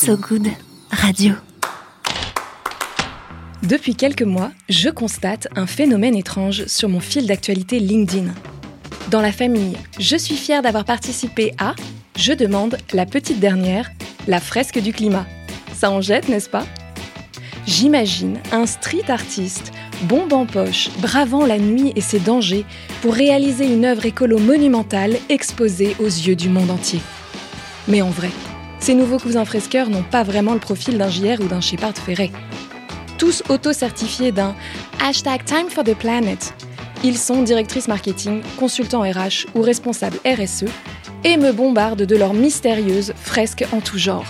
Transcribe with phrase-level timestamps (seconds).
[0.00, 0.46] So Good
[0.92, 1.34] Radio.
[3.64, 8.32] Depuis quelques mois, je constate un phénomène étrange sur mon fil d'actualité LinkedIn.
[9.10, 11.74] Dans la famille, je suis fière d'avoir participé à,
[12.16, 13.90] je demande, la petite dernière,
[14.28, 15.26] la fresque du climat.
[15.74, 16.64] Ça en jette, n'est-ce pas?
[17.66, 19.72] J'imagine un street artiste,
[20.02, 22.64] bombe en poche, bravant la nuit et ses dangers
[23.02, 27.00] pour réaliser une œuvre écolo monumentale exposée aux yeux du monde entier.
[27.88, 28.30] Mais en vrai,
[28.80, 32.30] ces nouveaux cousins fresqueurs n'ont pas vraiment le profil d'un JR ou d'un Shepard Ferret.
[33.18, 34.54] Tous auto-certifiés d'un
[35.02, 36.54] hashtag Time for the Planet.
[37.04, 40.66] Ils sont directrices marketing, consultants RH ou responsables RSE
[41.24, 44.26] et me bombardent de leurs mystérieuses fresques en tout genre.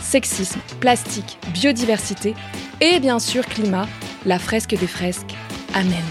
[0.00, 2.34] Sexisme, plastique, biodiversité
[2.80, 3.88] et bien sûr climat,
[4.24, 5.34] la fresque des fresques.
[5.74, 6.04] Amen.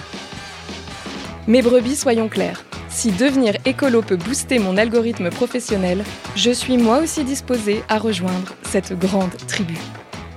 [1.48, 2.64] Mes brebis, soyons clairs.
[2.98, 6.04] Si devenir écolo peut booster mon algorithme professionnel,
[6.36, 9.78] je suis moi aussi disposée à rejoindre cette grande tribu.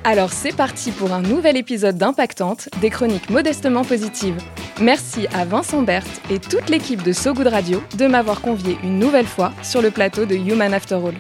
[0.05, 4.37] Alors c'est parti pour un nouvel épisode d'Impactante, des chroniques modestement positives.
[4.79, 8.99] Merci à Vincent Berthe et toute l'équipe de So Good Radio de m'avoir convié une
[8.99, 11.15] nouvelle fois sur le plateau de Human After All.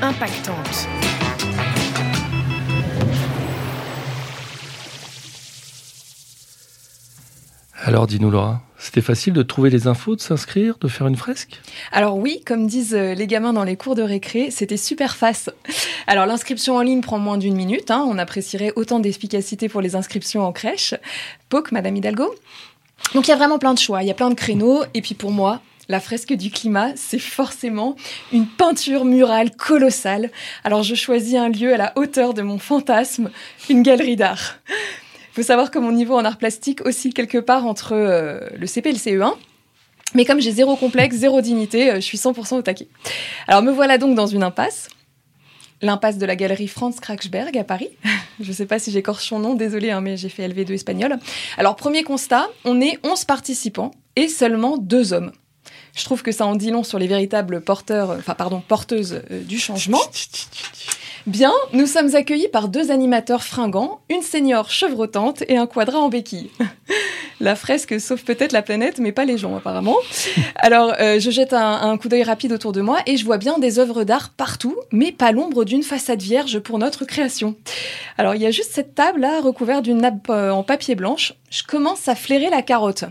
[0.00, 0.95] Impactante.
[7.86, 11.60] Alors dis-nous Laura, c'était facile de trouver les infos, de s'inscrire, de faire une fresque?
[11.92, 15.50] Alors oui, comme disent euh, les gamins dans les cours de récré, c'était super face.
[16.08, 19.94] Alors l'inscription en ligne prend moins d'une minute, hein, on apprécierait autant d'efficacité pour les
[19.94, 20.94] inscriptions en crèche.
[21.48, 22.34] POC, Madame Hidalgo?
[23.14, 25.00] Donc il y a vraiment plein de choix, il y a plein de créneaux, et
[25.00, 27.94] puis pour moi, la fresque du climat, c'est forcément
[28.32, 30.32] une peinture murale colossale.
[30.64, 33.30] Alors je choisis un lieu à la hauteur de mon fantasme,
[33.70, 34.56] une galerie d'art.
[35.36, 38.88] Faut savoir que mon niveau en art plastique oscille quelque part entre euh, le CP
[38.88, 39.34] et le CE1.
[40.14, 42.88] Mais comme j'ai zéro complexe, zéro dignité, euh, je suis 100% au taquet.
[43.46, 44.88] Alors me voilà donc dans une impasse.
[45.82, 47.90] L'impasse de la galerie Franz Kraksberg à Paris.
[48.40, 51.18] je ne sais pas si j'écorche son nom, désolé, hein, mais j'ai fait LV2 espagnol.
[51.58, 55.32] Alors premier constat, on est 11 participants et seulement deux hommes.
[55.94, 59.42] Je trouve que ça en dit long sur les véritables porteurs, enfin pardon, porteuses euh,
[59.42, 60.00] du changement.
[61.26, 66.08] Bien, nous sommes accueillis par deux animateurs fringants, une senior chevrotante et un quadra en
[66.08, 66.50] béquille.
[67.40, 69.96] La fresque sauve peut-être la planète, mais pas les gens apparemment.
[70.56, 73.58] Alors, euh, je jette un, coup d'œil rapide autour de moi et je vois bien
[73.58, 77.56] des œuvres d'art partout, mais pas l'ombre d'une façade vierge pour notre création.
[78.18, 81.34] Alors, il y a juste cette table là, recouverte d'une nappe euh, en papier blanche.
[81.50, 83.04] Je commence à flairer la carotte.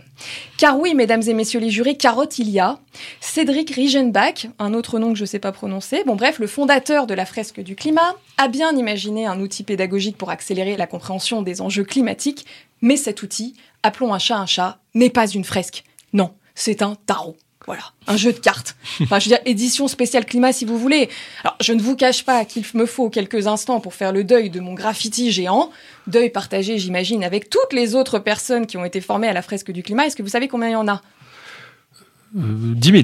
[0.58, 2.80] Car oui, mesdames et messieurs les jurés, carotte il y a.
[3.20, 7.08] Cédric Riegenbach, un autre nom que je ne sais pas prononcer, bon bref, le fondateur
[7.08, 11.42] de la fresque du climat, a bien imaginé un outil pédagogique pour accélérer la compréhension
[11.42, 12.46] des enjeux climatiques,
[12.86, 15.84] mais cet outil, appelons un chat un chat, n'est pas une fresque.
[16.14, 17.36] Non, c'est un tarot.
[17.66, 18.76] Voilà, un jeu de cartes.
[19.02, 21.10] Enfin, je veux dire, édition spéciale climat si vous voulez.
[21.44, 24.52] Alors, je ne vous cache pas qu'il me faut quelques instants pour faire le deuil
[24.52, 25.72] de mon graffiti géant.
[26.06, 29.72] Deuil partagé, j'imagine, avec toutes les autres personnes qui ont été formées à la fresque
[29.72, 30.06] du climat.
[30.06, 31.02] Est-ce que vous savez combien il y en a?
[32.38, 33.04] Euh, 10 000.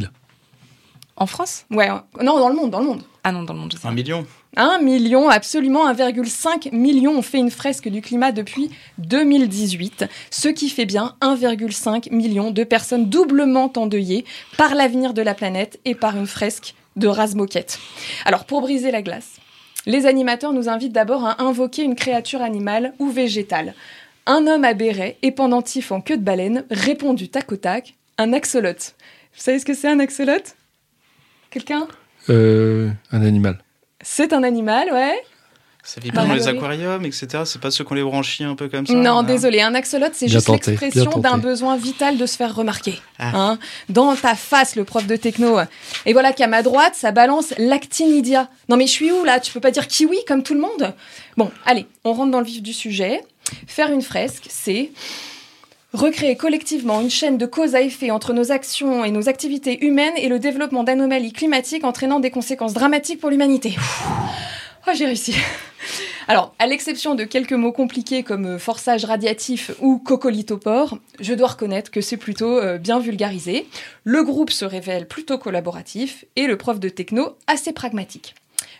[1.16, 1.66] En France?
[1.72, 1.90] Ouais,
[2.22, 3.02] non, dans le monde, dans le monde.
[3.24, 3.88] Ah non, dans le monde, je sais.
[3.88, 10.06] Un million Un million, absolument 1,5 million ont fait une fresque du climat depuis 2018,
[10.32, 14.26] ce qui fait bien 1,5 million de personnes doublement endeuillées
[14.58, 17.80] par l'avenir de la planète et par une fresque de rase moquette.
[18.26, 19.38] Alors pour briser la glace,
[19.86, 23.76] les animateurs nous invitent d'abord à invoquer une créature animale ou végétale.
[24.26, 27.96] Un homme à béret et pendentif en queue de baleine répond du tac au tac,
[28.18, 28.96] un axolote.
[29.34, 30.56] Vous savez ce que c'est un axolote?
[31.50, 31.88] Quelqu'un?
[32.30, 33.58] Euh, un animal.
[34.02, 35.22] C'est un animal, ouais.
[35.84, 37.28] Ça vit pas dans les aquariums, etc.
[37.46, 40.28] C'est pas ceux qu'on les branchit un peu comme ça Non, désolé, un axolote, c'est
[40.28, 43.02] juste l'expression d'un besoin vital de se faire remarquer.
[43.18, 43.32] Ah.
[43.34, 43.60] Hein
[43.90, 45.58] Dans ta face, le prof de techno.
[46.06, 48.48] Et voilà qu'à ma droite, ça balance l'actinidia.
[48.70, 49.40] Non mais je suis où là?
[49.40, 50.94] Tu peux pas dire kiwi comme tout le monde?
[51.36, 53.22] Bon, allez, on rentre dans le vif du sujet.
[53.66, 54.92] Faire une fresque, c'est
[55.94, 60.14] recréer collectivement une chaîne de cause à effet entre nos actions et nos activités humaines
[60.18, 63.76] et le développement d'anomalies climatiques entraînant des conséquences dramatiques pour l'humanité.
[64.88, 65.36] Oh, j'ai réussi.
[66.28, 71.50] Alors, à l'exception de quelques mots compliqués comme euh, forçage radiatif ou coccolithopore, je dois
[71.50, 73.68] reconnaître que c'est plutôt euh, bien vulgarisé.
[74.04, 78.34] Le groupe se révèle plutôt collaboratif et le prof de techno assez pragmatique.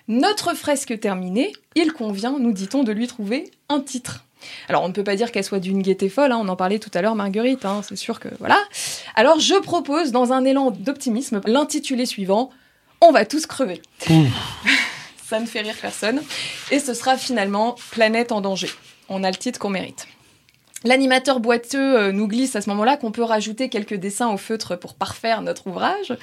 [0.08, 4.24] Notre fresque terminée, il convient, nous dit-on, de lui trouver un titre.
[4.70, 6.80] Alors, on ne peut pas dire qu'elle soit d'une gaieté folle, hein, on en parlait
[6.80, 8.60] tout à l'heure, Marguerite, hein, c'est sûr que voilà.
[9.16, 12.50] Alors, je propose, dans un élan d'optimisme, l'intitulé suivant
[13.02, 13.82] On va tous crever.
[15.28, 16.22] Ça ne fait rire personne.
[16.72, 18.70] Et ce sera finalement Planète en danger.
[19.08, 20.08] On a le titre qu'on mérite.
[20.84, 24.76] L'animateur boiteux euh, nous glisse à ce moment-là qu'on peut rajouter quelques dessins au feutre
[24.76, 26.18] pour parfaire notre ouvrage.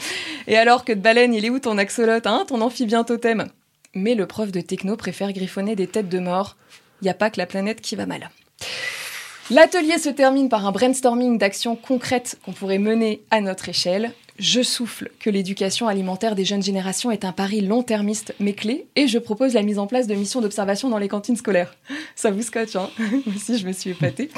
[0.49, 3.47] Et alors que de baleine, il est où ton axolote, hein, ton amphibien totem?
[3.95, 6.57] Mais le prof de techno préfère griffonner des têtes de mort.
[7.01, 8.31] Il n'y a pas que la planète qui va mal.
[9.51, 14.13] L'atelier se termine par un brainstorming d'actions concrètes qu'on pourrait mener à notre échelle.
[14.39, 19.09] Je souffle que l'éducation alimentaire des jeunes générations est un pari long-termiste mais clé et
[19.09, 21.75] je propose la mise en place de missions d'observation dans les cantines scolaires.
[22.15, 24.31] Ça vous scotche, hein Moi aussi, je me suis épatée.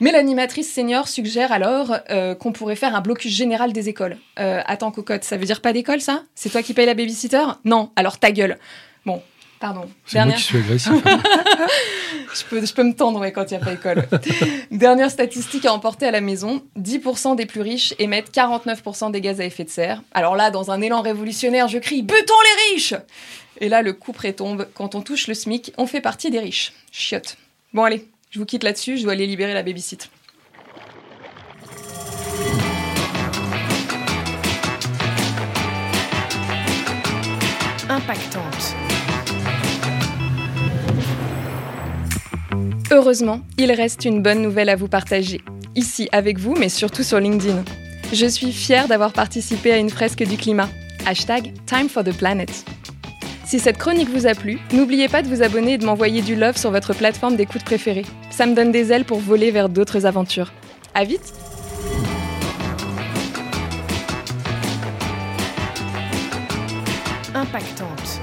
[0.00, 4.16] Mais l'animatrice senior suggère alors euh, qu'on pourrait faire un blocus général des écoles.
[4.40, 6.22] Euh, attends, cocotte, ça veut dire pas d'école, ça?
[6.34, 7.44] C'est toi qui payes la babysitter?
[7.64, 8.58] Non, alors ta gueule.
[9.04, 9.22] Bon,
[9.58, 9.88] Pardon.
[10.04, 10.92] C'est moi qui suis agressif.
[12.34, 14.06] je, peux, je peux me tendre quand il n'y a pas école.
[14.70, 19.40] Dernière statistique à emporter à la maison 10% des plus riches émettent 49% des gaz
[19.40, 20.02] à effet de serre.
[20.12, 22.94] Alors là, dans un élan révolutionnaire, je crie Butons les riches
[23.60, 24.68] Et là, le coup prétombe.
[24.74, 26.74] Quand on touche le SMIC, on fait partie des riches.
[26.92, 27.38] Chiotte.
[27.72, 30.10] Bon, allez, je vous quitte là-dessus, je dois aller libérer la babysit.
[37.88, 38.76] Impactante.
[42.96, 45.42] Heureusement, il reste une bonne nouvelle à vous partager.
[45.74, 47.62] Ici avec vous, mais surtout sur LinkedIn.
[48.10, 50.70] Je suis fière d'avoir participé à une fresque du climat.
[51.04, 52.64] Hashtag Time for the Planet.
[53.44, 56.36] Si cette chronique vous a plu, n'oubliez pas de vous abonner et de m'envoyer du
[56.36, 58.06] love sur votre plateforme d'écoute préférée.
[58.30, 60.50] Ça me donne des ailes pour voler vers d'autres aventures.
[60.94, 61.34] À vite
[67.34, 68.22] Impactante.